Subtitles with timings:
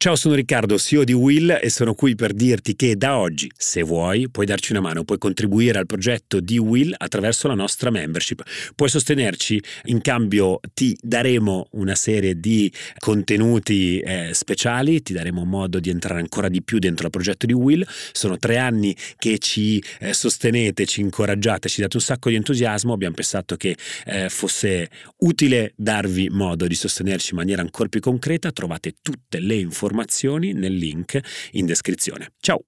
[0.00, 3.82] Ciao, sono Riccardo, CEO di Will e sono qui per dirti che da oggi, se
[3.82, 8.44] vuoi, puoi darci una mano, puoi contribuire al progetto di Will attraverso la nostra membership.
[8.76, 15.80] Puoi sostenerci, in cambio ti daremo una serie di contenuti eh, speciali, ti daremo modo
[15.80, 17.84] di entrare ancora di più dentro il progetto di Will.
[18.12, 22.92] Sono tre anni che ci eh, sostenete, ci incoraggiate, ci date un sacco di entusiasmo.
[22.92, 28.52] Abbiamo pensato che eh, fosse utile darvi modo di sostenerci in maniera ancora più concreta.
[28.52, 31.18] Trovate tutte le informazioni informazioni nel link
[31.52, 32.32] in descrizione.
[32.40, 32.60] Ciao!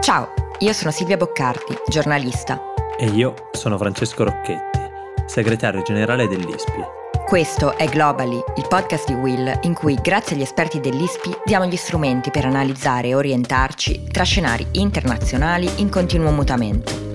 [0.00, 2.60] Ciao, io sono Silvia Boccardi, giornalista.
[2.98, 4.78] E io sono Francesco Rocchetti,
[5.26, 6.96] segretario generale dell'ISPI.
[7.26, 11.76] Questo è Globally, il podcast di Will, in cui grazie agli esperti dell'ISPI diamo gli
[11.76, 17.07] strumenti per analizzare e orientarci tra scenari internazionali in continuo mutamento.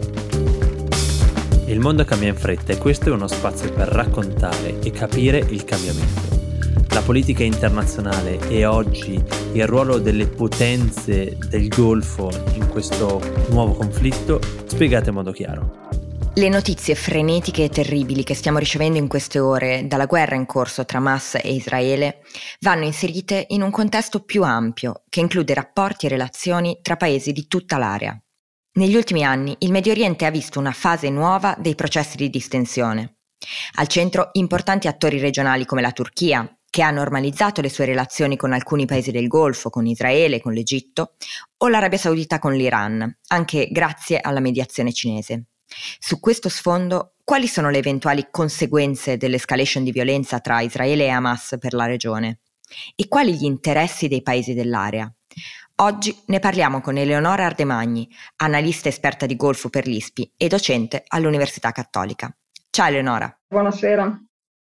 [1.74, 5.64] Il mondo cambia in fretta e questo è uno spazio per raccontare e capire il
[5.64, 6.22] cambiamento.
[6.90, 9.20] La politica internazionale e oggi
[9.54, 15.90] il ruolo delle potenze del Golfo in questo nuovo conflitto spiegate in modo chiaro.
[16.36, 20.86] Le notizie frenetiche e terribili che stiamo ricevendo in queste ore dalla guerra in corso
[20.86, 22.20] tra Hamas e Israele
[22.60, 27.48] vanno inserite in un contesto più ampio che include rapporti e relazioni tra paesi di
[27.48, 28.23] tutta l'area.
[28.76, 33.18] Negli ultimi anni il Medio Oriente ha visto una fase nuova dei processi di distensione.
[33.76, 38.52] Al centro importanti attori regionali come la Turchia, che ha normalizzato le sue relazioni con
[38.52, 41.18] alcuni paesi del Golfo, con Israele, con l'Egitto,
[41.58, 45.50] o l'Arabia Saudita con l'Iran, anche grazie alla mediazione cinese.
[46.00, 51.58] Su questo sfondo, quali sono le eventuali conseguenze dell'escalation di violenza tra Israele e Hamas
[51.60, 52.40] per la regione?
[52.96, 55.14] E quali gli interessi dei paesi dell'area?
[55.78, 58.08] Oggi ne parliamo con Eleonora Ardemagni,
[58.38, 62.32] analista esperta di golfo per l'ISPI e docente all'Università Cattolica.
[62.70, 63.36] Ciao Eleonora.
[63.48, 64.24] Buonasera.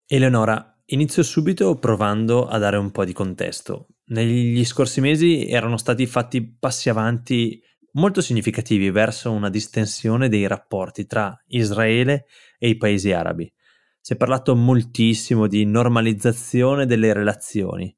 [0.06, 3.88] Eleonora, inizio subito provando a dare un po' di contesto.
[4.06, 7.60] Negli scorsi mesi erano stati fatti passi avanti
[7.94, 12.26] molto significativi verso una distensione dei rapporti tra Israele
[12.56, 13.52] e i paesi arabi.
[14.00, 17.92] Si è parlato moltissimo di normalizzazione delle relazioni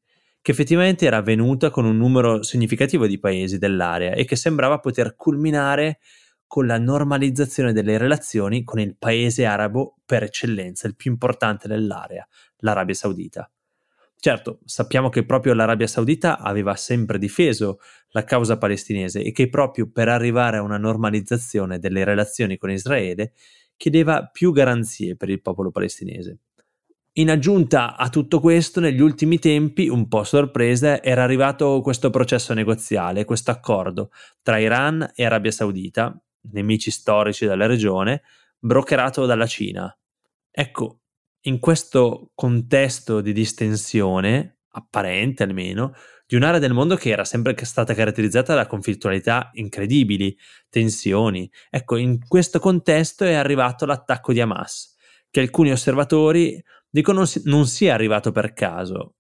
[0.47, 5.17] che effettivamente era avvenuta con un numero significativo di paesi dell'area e che sembrava poter
[5.17, 5.99] culminare
[6.47, 12.25] con la normalizzazione delle relazioni con il paese arabo per eccellenza, il più importante dell'area,
[12.59, 13.51] l'Arabia Saudita.
[14.15, 17.81] Certo, sappiamo che proprio l'Arabia Saudita aveva sempre difeso
[18.11, 23.33] la causa palestinese e che proprio per arrivare a una normalizzazione delle relazioni con Israele
[23.77, 26.39] chiedeva più garanzie per il popolo palestinese.
[27.19, 32.53] In aggiunta a tutto questo, negli ultimi tempi, un po' sorpresa, era arrivato questo processo
[32.53, 34.11] negoziale, questo accordo
[34.43, 36.15] tra Iran e Arabia Saudita,
[36.53, 38.23] nemici storici della regione,
[38.59, 39.91] brokerato dalla Cina.
[40.51, 41.01] Ecco,
[41.45, 45.95] in questo contesto di distensione, apparente almeno,
[46.27, 50.37] di un'area del mondo che era sempre stata caratterizzata da conflittualità incredibili,
[50.69, 51.51] tensioni.
[51.71, 54.97] Ecco, in questo contesto è arrivato l'attacco di Hamas,
[55.31, 59.15] che alcuni osservatori dicono non, si, non sia arrivato per caso,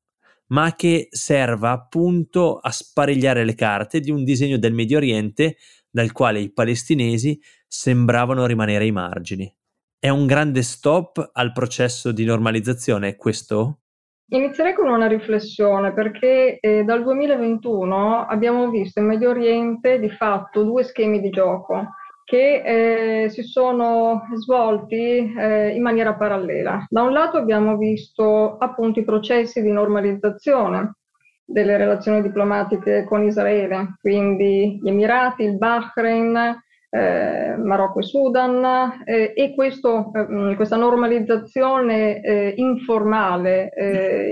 [0.48, 5.56] ma che serva appunto a sparigliare le carte di un disegno del Medio Oriente
[5.90, 9.52] dal quale i palestinesi sembravano rimanere ai margini.
[9.98, 13.80] È un grande stop al processo di normalizzazione questo?
[14.28, 20.64] Inizierei con una riflessione perché eh, dal 2021 abbiamo visto in Medio Oriente di fatto
[20.64, 21.94] due schemi di gioco
[22.26, 26.84] che eh, si sono svolti eh, in maniera parallela.
[26.90, 30.96] Da un lato abbiamo visto appunto i processi di normalizzazione
[31.44, 36.60] delle relazioni diplomatiche con Israele, quindi gli Emirati, il Bahrain,
[36.90, 43.70] eh, Marocco e Sudan, eh, e questo, eh, questa normalizzazione eh, informale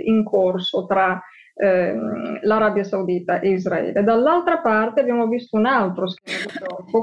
[0.04, 1.22] in corso tra
[1.54, 4.02] ehm, l'Arabia Saudita e Israele.
[4.02, 6.54] Dall'altra parte abbiamo visto un altro schema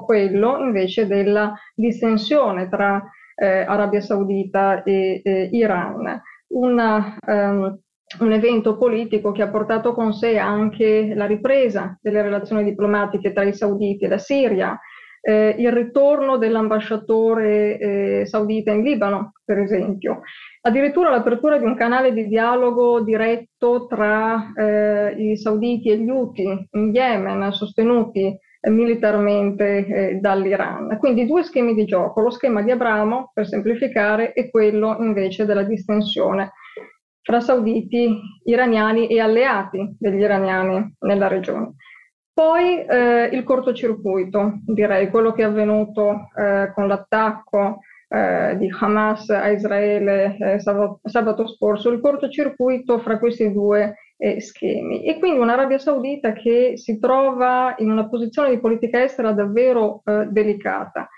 [0.05, 3.01] quello invece della distensione tra
[3.35, 6.21] eh, Arabia Saudita e eh, Iran.
[6.53, 7.79] Una, um,
[8.19, 13.43] un evento politico che ha portato con sé anche la ripresa delle relazioni diplomatiche tra
[13.43, 14.77] i sauditi e la Siria,
[15.21, 20.21] eh, il ritorno dell'ambasciatore eh, saudita in Libano, per esempio,
[20.61, 26.67] addirittura l'apertura di un canale di dialogo diretto tra eh, i sauditi e gli Houthi
[26.71, 28.25] in Yemen, sostenuti
[28.59, 30.97] eh, militarmente eh, dall'Iran.
[30.97, 35.63] Quindi due schemi di gioco, lo schema di Abramo, per semplificare, e quello invece della
[35.63, 36.53] distensione
[37.23, 41.75] fra sauditi, iraniani e alleati degli iraniani nella regione.
[42.33, 49.29] Poi eh, il cortocircuito, direi, quello che è avvenuto eh, con l'attacco eh, di Hamas
[49.29, 55.03] a Israele eh, sabato, sabato, scorso, il cortocircuito fra questi due eh, schemi.
[55.03, 60.27] E quindi un'Arabia Saudita che si trova in una posizione di politica estera davvero eh,
[60.29, 61.09] delicata,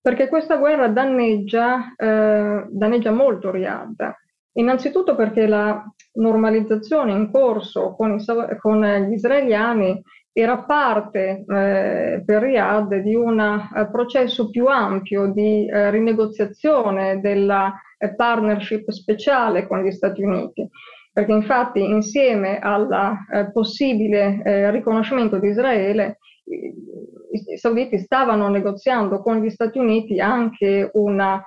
[0.00, 4.12] perché questa guerra danneggia, danneggia molto Riyadh.
[4.54, 5.84] Innanzitutto perché la
[6.14, 8.24] normalizzazione in corso con, i,
[8.58, 10.02] con gli israeliani
[10.32, 17.74] era parte eh, per Riyadh di un eh, processo più ampio di eh, rinegoziazione della
[17.98, 20.66] eh, partnership speciale con gli Stati Uniti,
[21.12, 22.88] perché infatti insieme al
[23.30, 30.90] eh, possibile eh, riconoscimento di Israele i sauditi stavano negoziando con gli Stati Uniti anche
[30.94, 31.42] una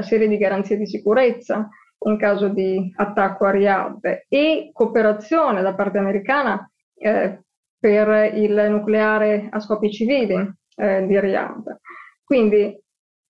[0.00, 1.68] serie di garanzie di sicurezza
[2.06, 4.24] in caso di attacco a Riyadh.
[4.28, 7.42] E cooperazione da parte americana eh,
[7.80, 10.34] per il nucleare a scopi civili
[10.76, 11.78] eh, di Riyadh.
[12.22, 12.78] Quindi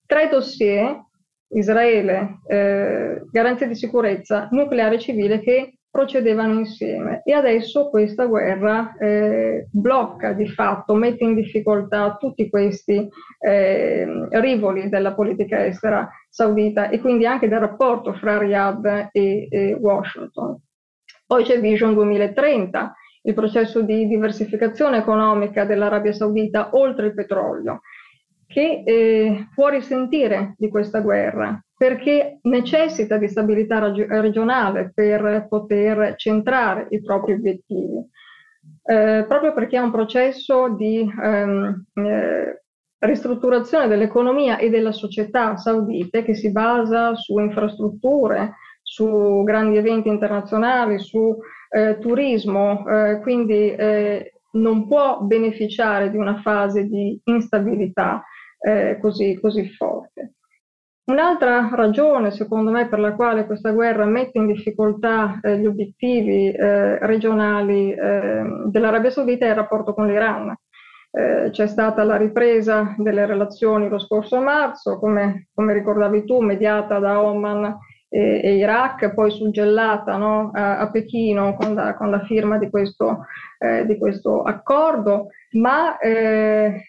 [0.05, 1.03] tre dossier,
[1.53, 9.67] Israele, eh, garanzia di sicurezza, nucleare civile che procedevano insieme e adesso questa guerra eh,
[9.69, 13.09] blocca di fatto, mette in difficoltà tutti questi
[13.39, 19.73] eh, rivoli della politica estera saudita e quindi anche del rapporto fra Riyadh e, e
[19.73, 20.57] Washington.
[21.27, 27.81] Poi c'è Vision 2030, il processo di diversificazione economica dell'Arabia Saudita oltre il petrolio,
[28.47, 36.13] che eh, può risentire di questa guerra perché necessita di stabilità rag- regionale per poter
[36.15, 38.07] centrare i propri obiettivi,
[38.83, 42.61] eh, proprio perché è un processo di ehm, eh,
[42.99, 50.99] ristrutturazione dell'economia e della società saudite che si basa su infrastrutture, su grandi eventi internazionali,
[50.99, 51.35] su
[51.71, 58.23] eh, turismo, eh, quindi eh, non può beneficiare di una fase di instabilità
[58.59, 60.33] eh, così, così forte.
[61.03, 66.51] Un'altra ragione, secondo me, per la quale questa guerra mette in difficoltà eh, gli obiettivi
[66.51, 70.55] eh, regionali eh, dell'Arabia Saudita è il rapporto con l'Iran.
[71.13, 76.99] Eh, c'è stata la ripresa delle relazioni lo scorso marzo, come, come ricordavi tu, mediata
[76.99, 77.77] da Oman
[78.13, 82.69] e, e Iraq, poi suggellata no, a, a, Pechino con la, con la firma di
[82.69, 83.25] questo,
[83.57, 86.87] eh, di questo, accordo, ma eh,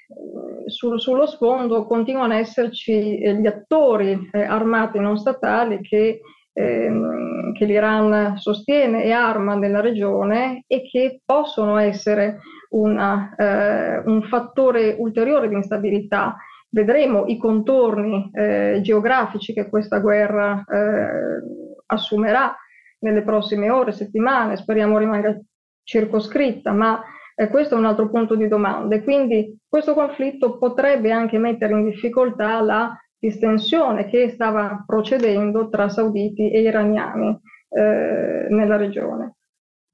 [0.66, 6.22] sul, sullo sfondo continuano ad esserci eh, gli attori eh, armati non statali che,
[6.52, 12.40] ehm, che l'Iran sostiene e arma nella regione e che possono essere
[12.70, 16.36] una, eh, un fattore ulteriore di instabilità
[16.72, 21.42] vedremo i contorni eh, geografici che questa guerra eh,
[21.86, 22.56] assumerà
[23.00, 25.38] nelle prossime ore, settimane, speriamo rimanga
[25.84, 27.02] circoscritta, ma
[27.34, 28.96] eh, questo è un altro punto di domanda.
[28.96, 35.88] E quindi questo conflitto potrebbe anche mettere in difficoltà la distensione che stava procedendo tra
[35.88, 37.38] sauditi e iraniani
[37.68, 39.34] eh, nella regione.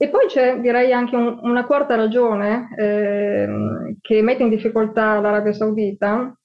[0.00, 5.52] E poi c'è, direi, anche un, una quarta ragione eh, che mette in difficoltà l'Arabia
[5.52, 6.37] Saudita,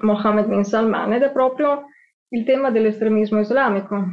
[0.00, 1.86] Mohammed bin Salman ed è proprio
[2.28, 4.04] il tema dell'estremismo islamico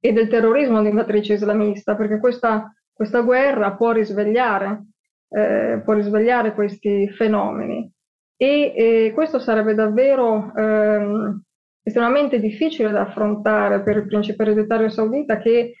[0.00, 4.86] e del terrorismo di matrice islamista, perché questa, questa guerra può risvegliare,
[5.28, 7.90] eh, può risvegliare questi fenomeni.
[8.36, 11.42] E, e questo sarebbe davvero ehm,
[11.82, 15.74] estremamente difficile da affrontare per il principe ereditario saudita che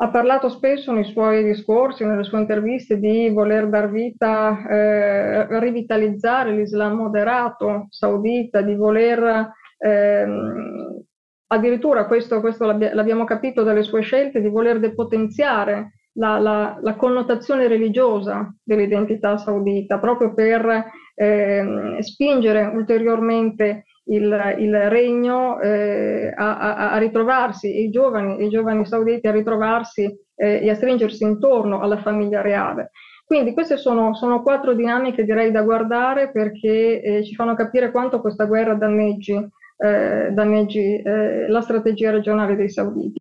[0.00, 6.52] ha parlato spesso nei suoi discorsi, nelle sue interviste, di voler dar vita, eh, rivitalizzare
[6.52, 11.02] l'Islam moderato saudita, di voler ehm,
[11.48, 17.66] addirittura, questo, questo l'abbiamo capito dalle sue scelte, di voler depotenziare la, la, la connotazione
[17.66, 27.82] religiosa dell'identità saudita, proprio per eh, spingere ulteriormente il, il regno eh, a, a, ritrovarsi,
[27.84, 32.90] i giovani, i giovani sauditi a ritrovarsi eh, e a stringersi intorno alla famiglia reale.
[33.24, 38.20] Quindi queste sono, sono quattro dinamiche direi da guardare perché eh, ci fanno capire quanto
[38.22, 43.18] questa guerra danneggi, eh, danneggi eh, la strategia regionale dei sauditi.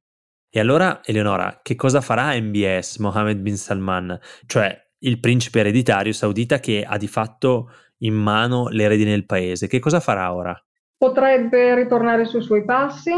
[0.50, 6.60] E allora, Eleonora, che cosa farà MBS Mohammed bin Salman, cioè il principe ereditario saudita
[6.60, 9.68] che ha di fatto in mano le redini del paese?
[9.68, 10.67] Che cosa farà ora?
[10.98, 13.12] Potrebbe ritornare sui suoi passi,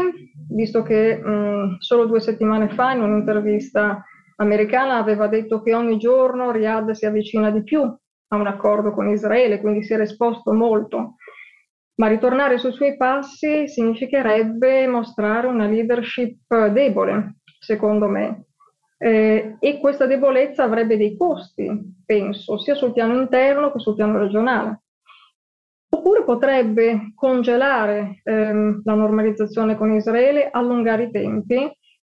[0.50, 4.04] visto che mh, solo due settimane fa in un'intervista
[4.36, 9.08] americana aveva detto che ogni giorno Riyadh si avvicina di più a un accordo con
[9.08, 11.16] Israele, quindi si era esposto molto.
[11.96, 18.44] Ma ritornare sui suoi passi significherebbe mostrare una leadership debole, secondo me.
[18.98, 21.70] Eh, e questa debolezza avrebbe dei costi,
[22.04, 24.79] penso, sia sul piano interno che sul piano regionale
[25.92, 31.70] oppure potrebbe congelare ehm, la normalizzazione con Israele, allungare i tempi,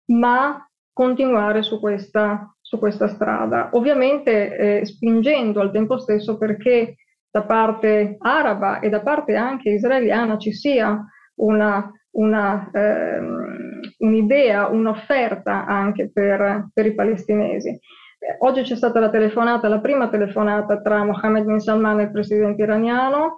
[0.07, 3.71] ma continuare su questa, su questa strada.
[3.73, 6.95] Ovviamente eh, spingendo al tempo stesso perché
[7.31, 11.05] da parte araba e da parte anche israeliana ci sia
[11.41, 17.77] una, una, ehm, un'idea, un'offerta anche per, per i palestinesi.
[18.39, 22.63] Oggi c'è stata la telefonata, la prima telefonata tra Mohammed bin Salman e il presidente
[22.63, 23.37] iraniano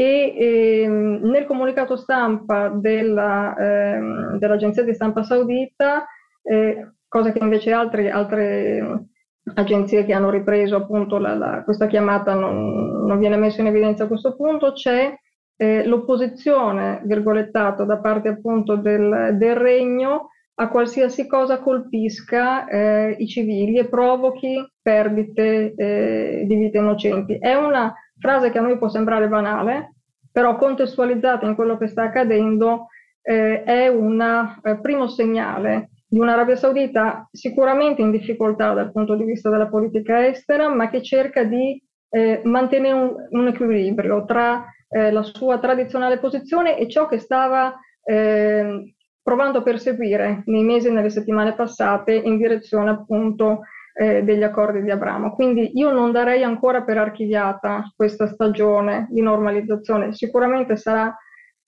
[0.00, 6.06] e ehm, nel comunicato stampa della, ehm, dell'agenzia di stampa saudita,
[6.42, 9.08] eh, cosa che invece altre, altre
[9.56, 14.04] agenzie che hanno ripreso appunto la, la, questa chiamata non, non, viene messa in evidenza
[14.04, 15.14] a questo punto, c'è
[15.56, 23.26] eh, l'opposizione, virgolettato, da parte appunto del, del regno a qualsiasi cosa colpisca eh, i
[23.26, 27.38] civili e provochi perdite eh, di vite innocenti.
[27.38, 29.94] È una frase che a noi può sembrare banale,
[30.30, 32.86] però contestualizzata in quello che sta accadendo
[33.22, 39.24] eh, è un eh, primo segnale di un'Arabia Saudita sicuramente in difficoltà dal punto di
[39.24, 45.12] vista della politica estera, ma che cerca di eh, mantenere un, un, equilibrio tra eh,
[45.12, 50.90] la sua tradizionale posizione e ciò che stava eh, provando a perseguire nei mesi e
[50.90, 53.60] nelle settimane passate in direzione appunto
[53.94, 55.32] eh, degli accordi di Abramo.
[55.34, 61.14] Quindi io non darei ancora per archiviata questa stagione di normalizzazione, sicuramente sarà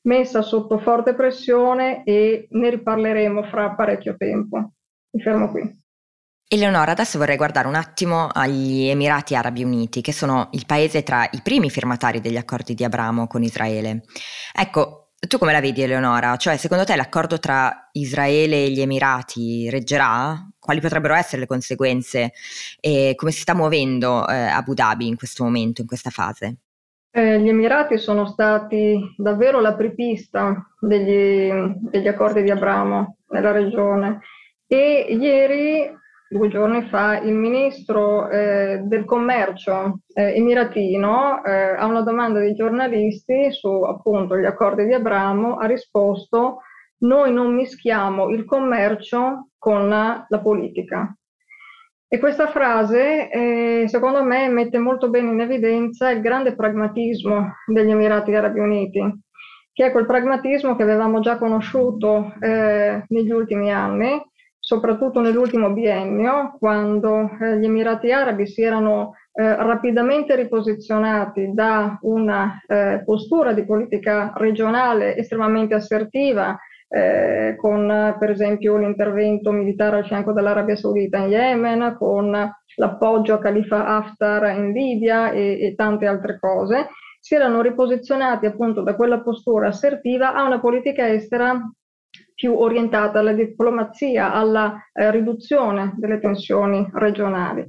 [0.03, 4.73] messa sotto forte pressione e ne riparleremo fra parecchio tempo.
[5.11, 5.81] Mi fermo qui.
[6.49, 11.27] Eleonora, adesso vorrei guardare un attimo agli Emirati Arabi Uniti, che sono il paese tra
[11.31, 14.03] i primi firmatari degli accordi di Abramo con Israele.
[14.53, 16.37] Ecco, tu come la vedi Eleonora?
[16.37, 20.49] Cioè, secondo te l'accordo tra Israele e gli Emirati reggerà?
[20.59, 22.33] Quali potrebbero essere le conseguenze?
[22.81, 26.57] E come si sta muovendo eh, Abu Dhabi in questo momento, in questa fase?
[27.11, 31.51] Eh, gli Emirati sono stati davvero l'apripista degli,
[31.91, 34.21] degli accordi di Abramo nella regione
[34.67, 35.91] e ieri
[36.33, 42.55] due giorni fa il ministro eh, del commercio eh, emiratino eh, a una domanda dei
[42.55, 46.63] giornalisti su appunto gli accordi di Abramo ha risposto
[47.03, 51.15] noi non mischiamo il commercio con la politica.
[52.09, 57.91] E questa frase, eh, secondo me, mette molto bene in evidenza il grande pragmatismo degli
[57.91, 59.01] Emirati Arabi Uniti,
[59.73, 64.23] che è quel pragmatismo che avevamo già conosciuto eh, negli ultimi anni,
[64.73, 72.59] soprattutto nell'ultimo biennio, quando eh, gli Emirati Arabi si erano eh, rapidamente riposizionati da una
[72.67, 80.33] eh, postura di politica regionale estremamente assertiva, eh, con per esempio l'intervento militare al fianco
[80.33, 82.31] dell'Arabia Saudita in Yemen, con
[82.77, 86.89] l'appoggio a Khalifa Haftar in Libia e, e tante altre cose,
[87.21, 91.61] si erano riposizionati appunto da quella postura assertiva a una politica estera
[92.43, 97.65] più orientata alla diplomazia, alla eh, riduzione delle tensioni regionali.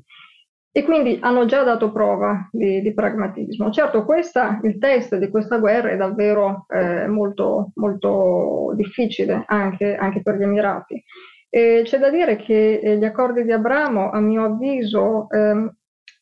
[0.72, 3.70] E quindi hanno già dato prova di, di pragmatismo.
[3.70, 10.24] Certo, questa, il test di questa guerra è davvero eh, molto, molto difficile anche, anche,
[10.24, 11.04] per gli Emirati.
[11.52, 15.72] E c'è da dire che eh, gli accordi di Abramo, a mio avviso, ehm,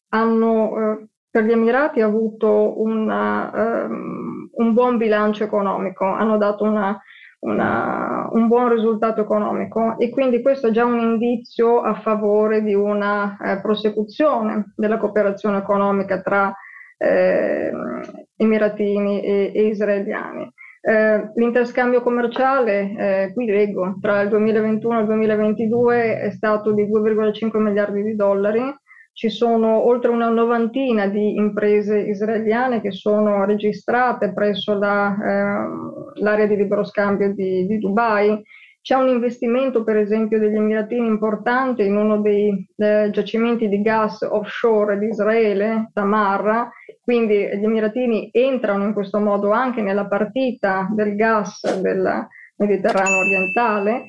[0.09, 7.01] hanno eh, per gli Emirati avuto una, um, un buon bilancio economico, hanno dato una,
[7.41, 12.73] una, un buon risultato economico e quindi questo è già un indizio a favore di
[12.73, 16.53] una eh, prosecuzione della cooperazione economica tra
[16.97, 17.71] eh,
[18.35, 20.51] emiratini e, e israeliani.
[20.83, 26.85] Eh, l'interscambio commerciale, eh, qui leggo, tra il 2021 e il 2022 è stato di
[26.85, 28.61] 2,5 miliardi di dollari,
[29.13, 36.47] ci sono oltre una novantina di imprese israeliane che sono registrate presso la, eh, l'area
[36.47, 38.41] di libero scambio di, di, Dubai.
[38.81, 44.21] C'è un investimento, per esempio, degli Emiratini importante in uno dei eh, giacimenti di gas
[44.21, 46.69] offshore di Israele, Tamar,
[47.01, 54.05] quindi gli Emiratini entrano in questo modo anche nella partita del gas del Mediterraneo orientale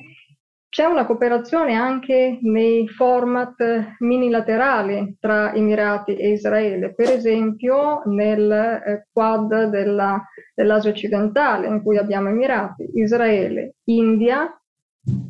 [0.73, 9.05] c'è una cooperazione anche nei format minilaterali tra Emirati e Israele, per esempio nel eh,
[9.13, 10.19] quad della,
[10.55, 14.51] dell'Asia occidentale, in cui abbiamo Emirati, Israele, India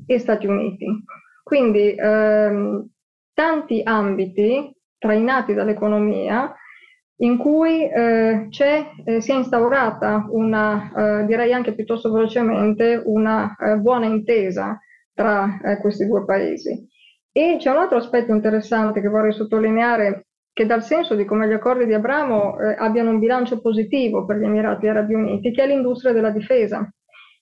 [0.05, 0.88] e Stati Uniti.
[1.43, 2.88] Quindi ehm,
[3.33, 6.55] tanti ambiti trainati dall'economia
[7.17, 13.75] in cui eh, eh, si è instaurata una, eh, direi anche piuttosto velocemente, una eh,
[13.75, 14.79] buona intesa
[15.13, 16.88] tra eh, questi due paesi.
[17.32, 21.53] E c'è un altro aspetto interessante che vorrei sottolineare che dal senso di come gli
[21.53, 25.67] accordi di Abramo eh, abbiano un bilancio positivo per gli Emirati Arabi Uniti, che è
[25.67, 26.88] l'industria della difesa,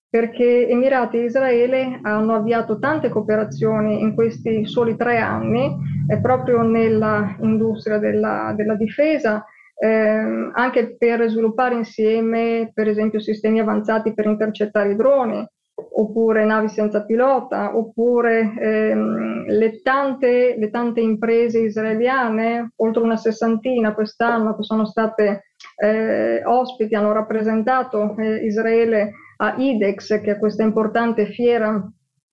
[0.08, 5.76] perché Emirati e Israele hanno avviato tante cooperazioni in questi soli tre anni,
[6.08, 14.14] eh, proprio nell'industria della, della difesa, eh, anche per sviluppare insieme, per esempio, sistemi avanzati
[14.14, 21.60] per intercettare i droni, oppure navi senza pilota, oppure ehm, le, tante, le, tante, imprese
[21.60, 29.54] israeliane, oltre una sessantina quest'anno, che sono state eh, ospiti, hanno rappresentato eh, Israele a
[29.56, 31.82] IDEX, che è questa importante fiera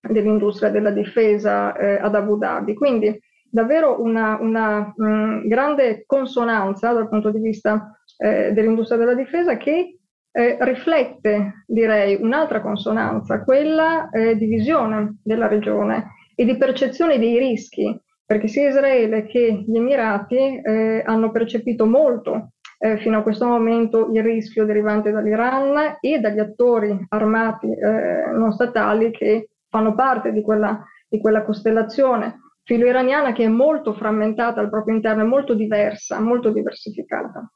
[0.00, 2.74] dell'industria della difesa eh, ad Abu Dhabi.
[2.74, 3.18] Quindi
[3.50, 9.56] davvero una, una mh, mm, grande consonanza dal punto di vista eh, dell'industria della difesa
[9.56, 9.99] che
[10.32, 17.38] eh, riflette, direi, un'altra consonanza, quella eh, di visione della regione e di percezione dei
[17.38, 23.46] rischi, perché sia Israele che gli Emirati eh, hanno percepito molto eh, fino a questo
[23.46, 30.32] momento il rischio derivante dall'Iran e dagli attori armati eh, non statali che fanno parte
[30.32, 35.54] di quella, di quella costellazione filo-iraniana che è molto frammentata al proprio interno, è molto
[35.54, 37.50] diversa, molto diversificata.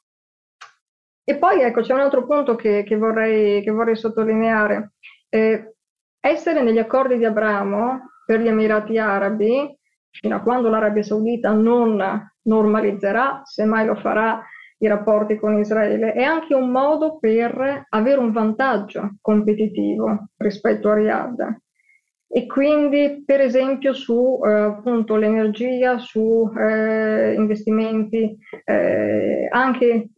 [1.25, 4.93] E poi ecco, c'è un altro punto che, che, vorrei, che vorrei, sottolineare.
[5.31, 5.75] Eh,
[6.21, 9.79] essere negli accordi di Abramo per gli Emirati Arabi,
[10.11, 14.43] fino a quando l'Arabia Saudita non normalizzerà, se mai lo farà,
[14.79, 20.95] i rapporti con Israele, è anche un modo per avere un vantaggio competitivo rispetto a
[20.95, 21.57] Riyadh.
[22.29, 30.09] E quindi, per esempio, su eh, appunto l'energia, su eh, investimenti, eh, anche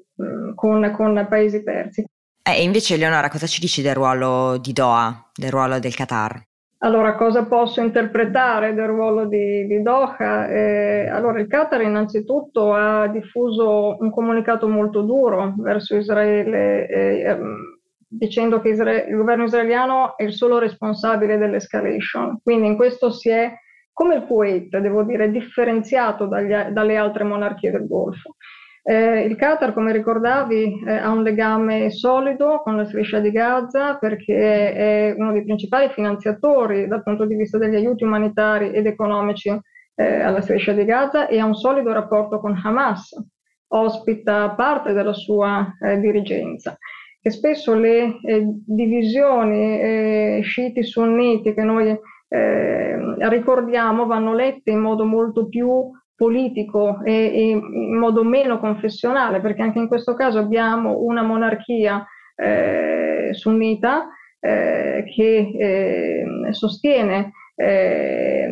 [0.55, 2.05] con, con paesi terzi.
[2.43, 6.41] E invece Eleonora cosa ci dici del ruolo di Doha, del ruolo del Qatar?
[6.79, 10.47] Allora, cosa posso interpretare del ruolo di, di Doha?
[10.47, 17.79] Eh, allora, il Qatar innanzitutto ha diffuso un comunicato molto duro verso Israele, eh, ehm,
[18.07, 22.39] dicendo che Isra- il governo israeliano è il solo responsabile dell'escalation.
[22.43, 23.53] Quindi in questo si è,
[23.93, 28.37] come il Kuwait, devo dire, differenziato dagli, dalle altre monarchie del Golfo.
[28.89, 33.97] Eh, il Qatar, come ricordavi, eh, ha un legame solido con la striscia di Gaza
[33.97, 39.49] perché è uno dei principali finanziatori dal punto di vista degli aiuti umanitari ed economici
[39.49, 43.13] eh, alla striscia di Gaza e ha un solido rapporto con Hamas,
[43.73, 46.79] ospita parte della sua eh, dirigenza.
[47.21, 55.49] E spesso le eh, divisioni eh, sciiti-sunniti che noi ricordiamo vanno lette in modo molto
[55.49, 62.05] più politico e, in modo meno confessionale, perché anche in questo caso abbiamo una monarchia
[62.35, 64.09] eh, sunnita
[64.41, 68.51] eh, che eh, sostiene eh,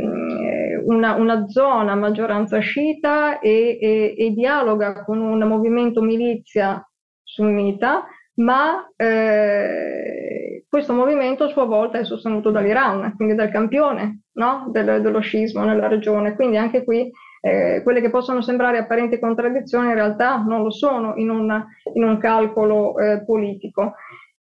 [0.84, 6.86] una, una, zona a maggioranza sciita e, e, e, dialoga con un movimento milizia
[7.22, 8.04] sunnita,
[8.36, 14.68] ma eh, questo movimento a sua volta è sostenuto dall'Iran, quindi dal campione no?
[14.70, 16.34] Del, dello scismo nella regione.
[16.34, 17.10] Quindi anche qui
[17.44, 22.02] eh, quelle che possono sembrare apparenti contraddizioni in realtà non lo sono in un, in
[22.02, 23.96] un calcolo eh, politico.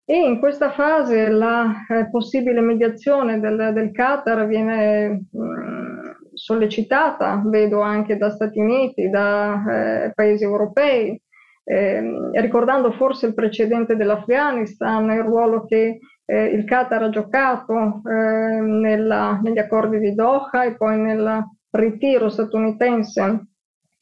[0.03, 5.99] E in questa fase la eh, possibile mediazione del, del Qatar viene mh, mm,
[6.33, 11.21] sollecitata, vedo anche da Stati Uniti, da eh, paesi europei,
[11.65, 18.59] ehm, ricordando forse il precedente dell'Afghanistan, il ruolo che eh, il Qatar ha giocato eh,
[18.59, 23.47] nella, negli accordi di Doha e poi nella ritiro statunitense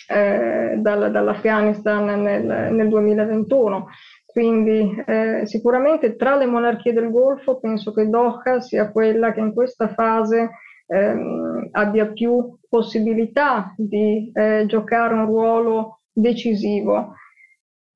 [0.07, 3.87] eh, dal, dall'Afghanistan nel, nel, 2021.
[4.25, 9.53] Quindi eh, sicuramente tra le monarchie del Golfo penso che Doha sia quella che in
[9.53, 10.49] questa fase
[10.87, 17.15] ehm, abbia più possibilità di eh, giocare un ruolo decisivo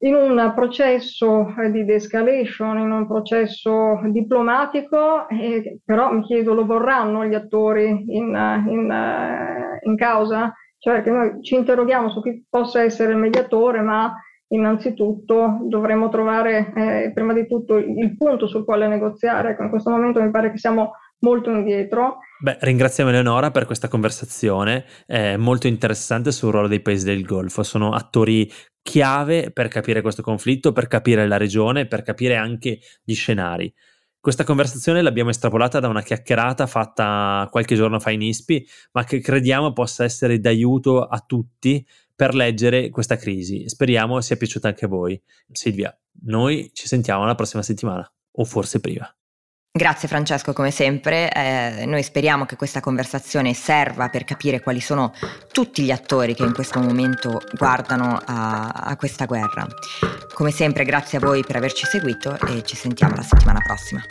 [0.02, 6.66] in un processo eh, di de-escalation, in un processo diplomatico, eh, però mi chiedo lo
[6.66, 10.54] vorranno gli attori in, in, eh, in causa?
[10.78, 14.14] Cioè che noi ci interroghiamo su chi possa essere il mediatore, ma
[14.52, 19.58] innanzitutto dovremmo trovare eh, prima di tutto il punto sul quale negoziare.
[19.60, 22.20] In questo momento mi pare che siamo molto indietro.
[22.42, 27.64] Beh, ringraziamo Eleonora per questa conversazione eh, molto interessante sul ruolo dei paesi del Golfo.
[27.64, 28.50] Sono attori
[28.82, 33.74] chiave per capire questo conflitto, per capire la regione, per capire anche gli scenari.
[34.22, 39.20] Questa conversazione l'abbiamo estrapolata da una chiacchierata fatta qualche giorno fa in ISPI, ma che
[39.20, 43.68] crediamo possa essere d'aiuto a tutti per leggere questa crisi.
[43.68, 45.22] Speriamo sia piaciuta anche a voi.
[45.52, 49.14] Silvia, noi ci sentiamo la prossima settimana, o forse prima.
[49.72, 51.32] Grazie Francesco, come sempre.
[51.32, 55.14] Eh, noi speriamo che questa conversazione serva per capire quali sono
[55.52, 59.68] tutti gli attori che in questo momento guardano a, a questa guerra.
[60.34, 64.02] Come sempre, grazie a voi per averci seguito e ci sentiamo la settimana prossima.